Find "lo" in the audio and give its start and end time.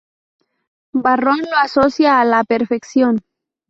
1.41-1.57